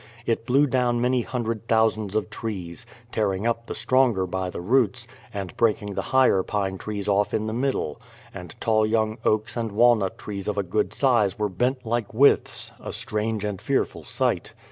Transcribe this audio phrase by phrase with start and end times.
[0.25, 5.05] It blew down many hundred thousands of trees, tearing up the stronger by the roots,
[5.31, 8.01] and breaking the higher pine trees off in the middle;
[8.33, 12.71] and tall young oaks and walnut trees of a good size were bent like withes,—
[12.79, 14.53] a strange and fearful sight.